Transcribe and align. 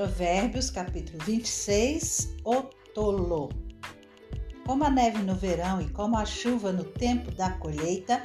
Provérbios, 0.00 0.70
capítulo 0.70 1.22
26, 1.26 2.34
o 2.42 2.62
tolo. 2.94 3.50
Como 4.64 4.82
a 4.82 4.88
neve 4.88 5.18
no 5.18 5.34
verão 5.34 5.78
e 5.78 5.90
como 5.90 6.16
a 6.16 6.24
chuva 6.24 6.72
no 6.72 6.84
tempo 6.84 7.30
da 7.32 7.50
colheita, 7.58 8.24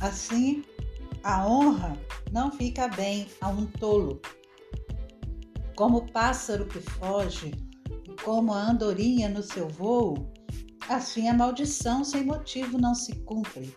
assim 0.00 0.64
a 1.22 1.46
honra 1.46 1.92
não 2.32 2.50
fica 2.50 2.88
bem 2.88 3.26
a 3.42 3.50
um 3.50 3.66
tolo. 3.66 4.18
Como 5.76 5.98
o 5.98 6.10
pássaro 6.10 6.64
que 6.64 6.80
foge, 6.80 7.52
e 8.08 8.22
como 8.22 8.54
a 8.54 8.70
andorinha 8.70 9.28
no 9.28 9.42
seu 9.42 9.68
voo, 9.68 10.32
assim 10.88 11.28
a 11.28 11.34
maldição 11.34 12.02
sem 12.02 12.24
motivo 12.24 12.78
não 12.78 12.94
se 12.94 13.14
cumpre. 13.26 13.76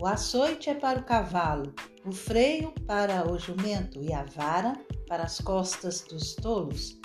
O 0.00 0.08
açoite 0.08 0.68
é 0.68 0.74
para 0.74 0.98
o 0.98 1.04
cavalo, 1.04 1.72
o 2.04 2.12
freio 2.12 2.72
para 2.86 3.30
o 3.30 3.38
jumento 3.38 4.02
e 4.02 4.12
a 4.12 4.24
vara 4.24 4.78
para 5.06 5.24
as 5.24 5.40
costas 5.40 6.02
dos 6.02 6.34
tolos. 6.34 6.98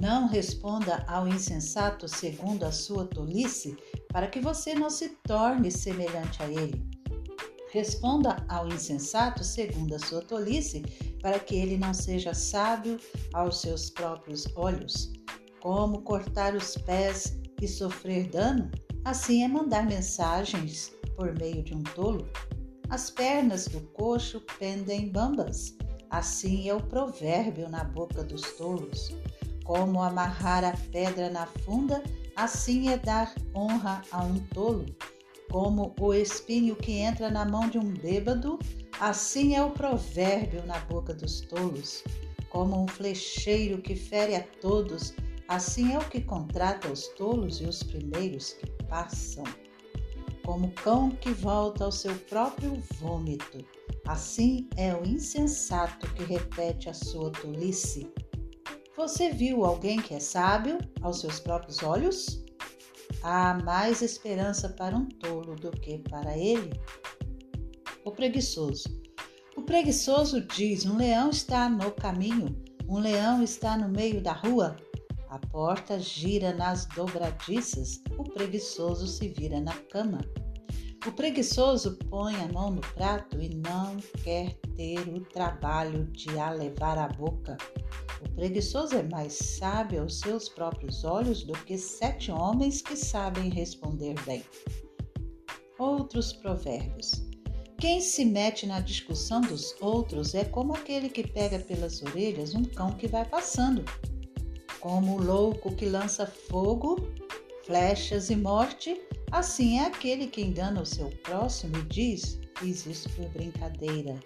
Não 0.00 0.28
responda 0.28 1.04
ao 1.08 1.26
insensato 1.26 2.06
segundo 2.06 2.64
a 2.64 2.72
sua 2.72 3.06
tolice, 3.06 3.76
para 4.12 4.26
que 4.26 4.40
você 4.40 4.74
não 4.74 4.90
se 4.90 5.08
torne 5.26 5.70
semelhante 5.70 6.42
a 6.42 6.50
ele. 6.50 6.86
Responda 7.70 8.36
ao 8.48 8.68
insensato 8.68 9.42
segundo 9.42 9.94
a 9.94 9.98
sua 9.98 10.20
tolice, 10.20 10.82
para 11.20 11.38
que 11.38 11.56
ele 11.56 11.76
não 11.76 11.92
seja 11.92 12.34
sábio 12.34 12.98
aos 13.32 13.60
seus 13.60 13.90
próprios 13.90 14.46
olhos. 14.54 15.12
Como 15.60 16.02
cortar 16.02 16.54
os 16.54 16.76
pés 16.76 17.38
e 17.60 17.66
sofrer 17.66 18.28
dano? 18.28 18.70
Assim 19.04 19.42
é 19.42 19.48
mandar 19.48 19.86
mensagens 19.86 20.92
por 21.16 21.34
meio 21.38 21.62
de 21.62 21.74
um 21.74 21.82
tolo? 21.82 22.28
As 22.88 23.10
pernas 23.10 23.66
do 23.66 23.80
coxo 23.80 24.40
pendem 24.60 25.08
bambas. 25.08 25.76
Assim 26.08 26.68
é 26.68 26.74
o 26.74 26.80
provérbio 26.80 27.68
na 27.68 27.82
boca 27.82 28.22
dos 28.22 28.52
tolos. 28.52 29.12
Como 29.64 30.00
amarrar 30.00 30.64
a 30.64 30.72
pedra 30.92 31.28
na 31.28 31.46
funda, 31.46 32.00
assim 32.36 32.88
é 32.88 32.96
dar 32.96 33.34
honra 33.52 34.02
a 34.12 34.22
um 34.22 34.38
tolo. 34.54 34.86
Como 35.50 35.92
o 35.98 36.14
espinho 36.14 36.76
que 36.76 36.92
entra 36.92 37.28
na 37.28 37.44
mão 37.44 37.68
de 37.68 37.76
um 37.76 37.92
bêbado, 37.92 38.56
assim 39.00 39.56
é 39.56 39.64
o 39.64 39.72
provérbio 39.72 40.64
na 40.64 40.78
boca 40.80 41.12
dos 41.12 41.40
tolos. 41.40 42.04
Como 42.50 42.84
um 42.84 42.86
flecheiro 42.86 43.82
que 43.82 43.96
fere 43.96 44.36
a 44.36 44.44
todos, 44.60 45.12
assim 45.48 45.92
é 45.92 45.98
o 45.98 46.08
que 46.08 46.20
contrata 46.20 46.88
os 46.88 47.08
tolos 47.08 47.60
e 47.60 47.64
os 47.64 47.82
primeiros 47.82 48.52
que 48.52 48.70
passam 48.84 49.42
como 50.46 50.70
cão 50.70 51.10
que 51.10 51.32
volta 51.32 51.84
ao 51.84 51.90
seu 51.90 52.14
próprio 52.14 52.80
vômito. 53.00 53.58
Assim 54.06 54.68
é 54.76 54.94
o 54.94 55.04
insensato 55.04 56.08
que 56.14 56.22
repete 56.22 56.88
a 56.88 56.94
sua 56.94 57.32
tolice. 57.32 58.08
Você 58.96 59.30
viu 59.32 59.64
alguém 59.64 60.00
que 60.00 60.14
é 60.14 60.20
sábio 60.20 60.78
aos 61.02 61.20
seus 61.20 61.40
próprios 61.40 61.82
olhos? 61.82 62.44
Há 63.24 63.54
mais 63.64 64.02
esperança 64.02 64.68
para 64.68 64.96
um 64.96 65.06
tolo 65.06 65.56
do 65.56 65.72
que 65.72 65.98
para 65.98 66.38
ele. 66.38 66.70
O 68.04 68.12
preguiçoso. 68.12 68.88
O 69.56 69.62
preguiçoso 69.62 70.40
diz: 70.42 70.86
Um 70.86 70.96
leão 70.96 71.30
está 71.30 71.68
no 71.68 71.90
caminho, 71.90 72.56
um 72.88 73.00
leão 73.00 73.42
está 73.42 73.76
no 73.76 73.88
meio 73.88 74.22
da 74.22 74.32
rua. 74.32 74.76
A 75.28 75.38
porta 75.38 75.98
gira 75.98 76.54
nas 76.54 76.86
dobradiças, 76.86 78.00
o 78.16 78.22
preguiçoso 78.22 79.08
se 79.08 79.28
vira 79.28 79.60
na 79.60 79.72
cama. 79.72 80.20
O 81.04 81.12
preguiçoso 81.12 81.96
põe 82.08 82.36
a 82.36 82.48
mão 82.48 82.70
no 82.70 82.80
prato 82.80 83.40
e 83.40 83.54
não 83.56 83.96
quer 84.22 84.54
ter 84.76 85.00
o 85.08 85.20
trabalho 85.20 86.04
de 86.12 86.38
a 86.38 86.50
levar 86.50 86.96
à 86.96 87.08
boca. 87.08 87.56
O 88.24 88.30
preguiçoso 88.34 88.96
é 88.96 89.02
mais 89.02 89.32
sábio 89.32 90.02
aos 90.02 90.20
seus 90.20 90.48
próprios 90.48 91.02
olhos 91.04 91.42
do 91.42 91.54
que 91.64 91.76
sete 91.76 92.30
homens 92.30 92.80
que 92.80 92.96
sabem 92.96 93.50
responder 93.50 94.14
bem. 94.24 94.44
Outros 95.76 96.32
provérbios. 96.32 97.26
Quem 97.78 98.00
se 98.00 98.24
mete 98.24 98.64
na 98.64 98.80
discussão 98.80 99.40
dos 99.40 99.74
outros 99.80 100.34
é 100.34 100.44
como 100.44 100.72
aquele 100.72 101.08
que 101.08 101.26
pega 101.26 101.58
pelas 101.58 102.00
orelhas 102.00 102.54
um 102.54 102.64
cão 102.64 102.92
que 102.92 103.06
vai 103.06 103.24
passando 103.24 103.84
como 104.80 105.16
o 105.16 105.22
louco 105.22 105.74
que 105.74 105.86
lança 105.86 106.26
fogo, 106.26 106.96
flechas 107.64 108.30
e 108.30 108.36
morte, 108.36 109.00
assim 109.30 109.78
é 109.78 109.86
aquele 109.86 110.26
que 110.26 110.42
engana 110.42 110.80
o 110.80 110.86
seu 110.86 111.10
próximo 111.22 111.76
e 111.78 111.82
diz: 111.82 112.40
Fiz 112.58 112.86
isso 112.86 113.08
por 113.10 113.28
brincadeira. 113.30 114.18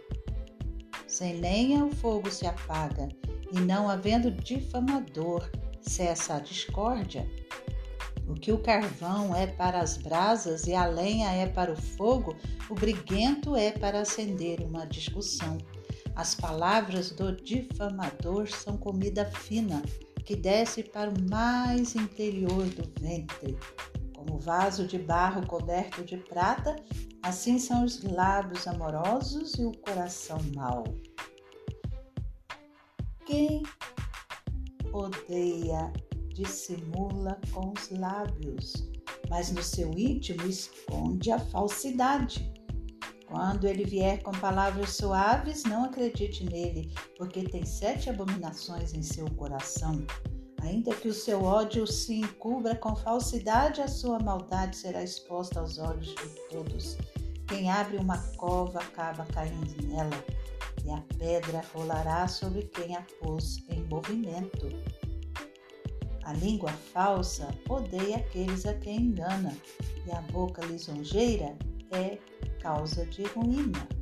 Sem 1.07 1.41
lenha 1.41 1.85
o 1.85 1.91
fogo 1.91 2.31
se 2.31 2.47
apaga, 2.47 3.09
e 3.53 3.59
não 3.61 3.89
havendo 3.89 4.31
difamador, 4.31 5.51
cessa 5.81 6.37
a 6.37 6.41
discórdia. 6.41 7.29
O 8.29 8.35
que 8.35 8.53
o 8.53 8.59
carvão 8.59 9.35
é 9.35 9.49
para 9.49 9.81
as 9.81 9.97
brasas 9.97 10.69
e 10.69 10.75
a 10.75 10.87
lenha 10.87 11.33
é 11.33 11.47
para 11.47 11.73
o 11.73 11.77
fogo, 11.77 12.37
o 12.69 12.75
briguento 12.75 13.57
é 13.57 13.73
para 13.73 14.01
acender 14.01 14.61
uma 14.61 14.87
discussão. 14.87 15.59
As 16.15 16.37
palavras 16.37 17.11
do 17.11 17.35
difamador 17.35 18.47
são 18.49 18.77
comida 18.77 19.25
fina, 19.25 19.83
que 20.23 20.37
desce 20.37 20.83
para 20.83 21.11
o 21.11 21.31
mais 21.31 21.95
interior 21.95 22.65
do 22.67 23.01
ventre. 23.01 23.57
Como 24.15 24.39
vaso 24.39 24.87
de 24.87 24.99
barro 24.99 25.47
coberto 25.47 26.05
de 26.05 26.17
prata, 26.17 26.77
assim 27.23 27.59
são 27.59 27.85
os 27.85 28.03
lábios 28.03 28.67
amorosos 28.67 29.55
e 29.55 29.65
o 29.65 29.73
coração 29.79 30.39
mau. 30.55 30.85
Quem 33.27 33.63
odeia 34.93 35.93
dissimula 36.35 37.41
com 37.53 37.73
os 37.77 37.91
lábios, 37.91 38.91
mas 39.29 39.53
no 39.53 39.63
seu 39.63 39.91
íntimo 39.97 40.47
esconde 40.47 41.31
a 41.31 41.39
falsidade. 41.39 42.50
Quando 43.31 43.69
ele 43.69 43.85
vier 43.85 44.21
com 44.25 44.33
palavras 44.33 44.97
suaves, 44.97 45.63
não 45.63 45.85
acredite 45.85 46.45
nele, 46.45 46.93
porque 47.17 47.45
tem 47.45 47.65
sete 47.65 48.11
abominações 48.11 48.93
em 48.93 49.03
seu 49.03 49.31
coração. 49.31 50.05
Ainda 50.63 50.93
que 50.97 51.07
o 51.07 51.15
seu 51.15 51.45
ódio 51.45 51.87
se 51.87 52.17
encubra 52.17 52.75
com 52.75 52.97
falsidade, 52.97 53.81
a 53.81 53.87
sua 53.87 54.19
maldade 54.19 54.77
será 54.77 55.05
exposta 55.05 55.61
aos 55.61 55.79
olhos 55.79 56.09
de 56.09 56.49
todos. 56.51 56.99
Quem 57.47 57.71
abre 57.71 57.99
uma 57.99 58.19
cova 58.37 58.81
acaba 58.81 59.25
caindo 59.27 59.87
nela, 59.87 60.25
e 60.85 60.91
a 60.91 61.01
pedra 61.17 61.63
rolará 61.73 62.27
sobre 62.27 62.63
quem 62.63 62.97
a 62.97 63.03
pôs 63.21 63.63
em 63.69 63.85
movimento. 63.85 64.69
A 66.25 66.33
língua 66.33 66.73
falsa 66.93 67.49
odeia 67.69 68.17
aqueles 68.17 68.67
a 68.67 68.75
quem 68.75 69.03
engana, 69.03 69.57
e 70.05 70.11
a 70.11 70.21
boca 70.33 70.67
lisonjeira 70.67 71.57
é 71.93 72.19
causa 72.61 73.05
de 73.07 73.25
ruína. 73.25 74.00